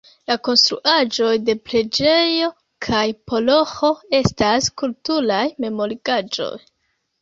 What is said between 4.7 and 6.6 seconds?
kulturaj memorigaĵoj.